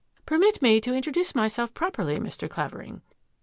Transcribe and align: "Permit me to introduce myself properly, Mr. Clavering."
"Permit 0.25 0.63
me 0.63 0.81
to 0.81 0.95
introduce 0.95 1.35
myself 1.35 1.75
properly, 1.75 2.17
Mr. 2.17 2.49
Clavering." 2.49 3.03